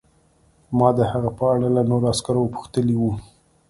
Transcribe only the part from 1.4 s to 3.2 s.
اړه له نورو عسکرو پوښتلي وو